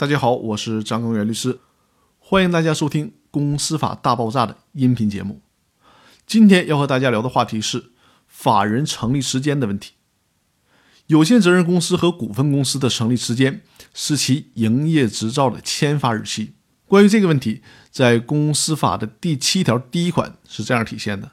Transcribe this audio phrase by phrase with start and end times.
[0.00, 1.60] 大家好，我是张根源律师，
[2.18, 5.42] 欢迎大家收听《公司法大爆炸》的音频节目。
[6.26, 7.90] 今天要和大家聊的话题是
[8.26, 9.92] 法人成立时间的问题。
[11.08, 13.60] 有限责任公司和股份公司的成立时间
[13.92, 16.54] 是其营业执照的签发日期。
[16.86, 17.60] 关于这个问题，
[17.90, 21.32] 在公司法的第七条第一款是这样体现的：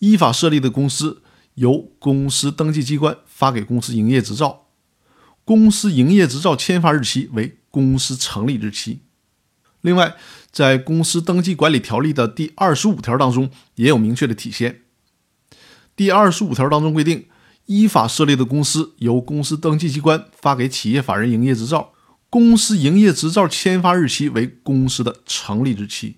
[0.00, 1.22] 依法设立的公司
[1.54, 4.66] 由公司登记机关发给公司营业执照，
[5.44, 7.58] 公司营业执照签发日期为。
[7.70, 9.00] 公司成立日期。
[9.82, 10.14] 另外，
[10.50, 14.82] 在公司登记管理条例的第二十五条当中也有明确的体现。
[15.96, 17.28] 第二十五条当中规定，
[17.64, 21.92] 依法设立的公司由公司登记机关发给企业法人营业执照，
[22.28, 26.16] 公司营业执照签发日期为公司的成立日期。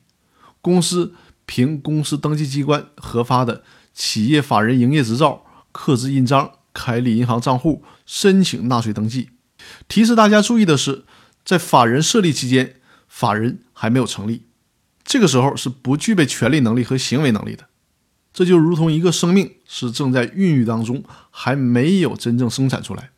[0.60, 1.14] 公司
[1.46, 3.62] 凭公司登记机关核发的
[3.94, 9.30] 企业法人营业执照刻制印章，开立银行账户，申请纳税登记。
[9.86, 11.04] 提示大家注意的是。
[11.44, 12.76] 在法人设立期间，
[13.08, 14.42] 法人还没有成立，
[15.04, 17.66] 这个时候是不具备权利能力和行为能力的。
[18.32, 23.10] 这就如同一个生命是正在孕育当中，还没有真正生产出来。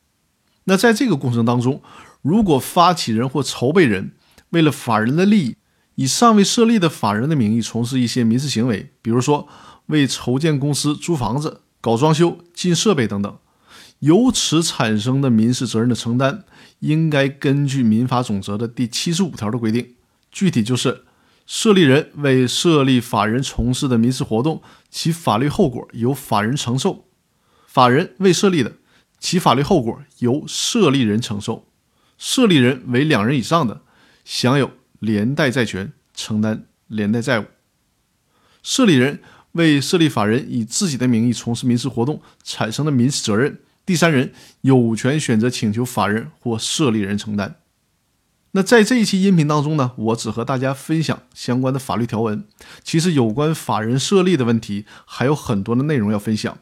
[0.65, 1.83] 那在这个过程当中，
[2.23, 4.13] 如果发起人或筹备人
[4.51, 5.57] 为了法人的利益，
[5.95, 9.47] 以尚未设立的法人的名义从事一些民事行为，比如说
[9.87, 13.39] 为筹建公司租房子、搞装修、进设备等等。
[14.05, 16.45] 由此产生的民事责任的承担，
[16.81, 19.95] 应该根据民法总则的第七十五条的规定，
[20.31, 21.05] 具体就是
[21.47, 27.07] 设立人为设立法人从事的民事活动，其法律后果由法人承受；
[27.67, 28.73] 法人未设立的，
[29.19, 31.65] 其法律后果由设立人承受；
[32.19, 33.81] 设立人为两人以上的，
[34.23, 37.45] 享有连带债权，承担连带债务；
[38.63, 43.61] 设立人为设立法人以自己的名义从事民事活动产生的民事责任。
[43.87, 44.33] 第三人
[44.63, 47.57] 有权选择请求法人或设立人承担。
[48.53, 52.45] 那在这一期音频当中呢，我只和大家分享相关的法律条文。
[52.83, 56.57] 其实有关法人设立的问题还有很多的内容要分享。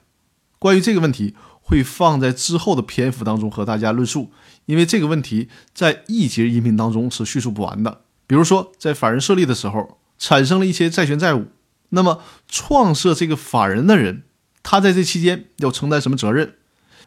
[0.59, 4.31] 关于这个问题，会放在之后的篇幅当中和大家论述。
[4.67, 8.01] 因为这个问题在一节音频当中是叙述不完的。
[8.27, 11.49] 比如说，在法人设立的时候产生了一些债权债务，
[11.91, 14.23] 那么创设这个法人的人，
[14.63, 16.55] 他在这期间要承担什么责任？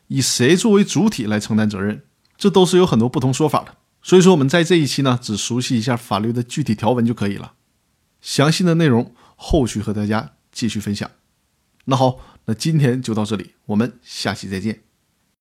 [0.07, 2.03] 以谁作为主体来承担责任，
[2.38, 3.75] 这都是有很多不同说法的。
[4.01, 7.53] 所以说，我们在这一期呢，只熟悉一下法律的具体条文就可以了。
[8.21, 11.09] 详细的内容后续和大家继续分享。
[11.85, 14.81] 那好，那今天就到这里，我们下期再见。